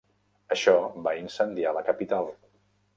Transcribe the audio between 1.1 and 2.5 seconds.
incendiar la capital.